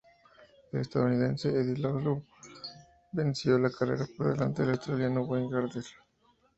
El 0.71 0.79
estadounidense 0.79 1.49
Eddie 1.49 1.77
Lawson 1.77 2.25
venció 3.11 3.59
la 3.59 3.69
carrera 3.69 4.03
por 4.17 4.31
delante 4.31 4.63
del 4.63 4.71
australiano 4.71 5.21
Wayne 5.25 5.51
Gardner. 5.51 5.85